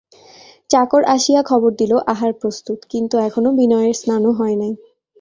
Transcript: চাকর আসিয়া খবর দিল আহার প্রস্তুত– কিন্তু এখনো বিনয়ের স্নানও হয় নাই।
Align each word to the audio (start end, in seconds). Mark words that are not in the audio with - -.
চাকর 0.69 1.01
আসিয়া 1.15 1.41
খবর 1.43 1.71
দিল 1.75 1.91
আহার 2.13 2.31
প্রস্তুত– 2.41 2.87
কিন্তু 2.91 3.15
এখনো 3.27 3.49
বিনয়ের 3.57 3.95
স্নানও 3.95 4.31
হয় 4.31 4.55
নাই। 4.55 4.73